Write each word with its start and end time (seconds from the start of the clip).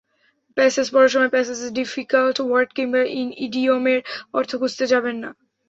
Passage 0.57 0.87
পড়ার 0.93 1.13
সময় 1.13 1.31
প্যাসেজের 1.33 1.71
ডিফিকাল্ট 1.79 2.37
ওয়ার্ড 2.41 2.69
কিংবা 2.77 3.01
ইডিয়মের 3.45 3.99
অর্থ 4.33 4.51
খুঁজতে 4.61 4.85
যাবেন 4.93 5.15
না। 5.23 5.29